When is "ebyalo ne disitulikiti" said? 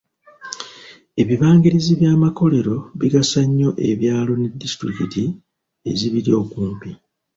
3.89-5.23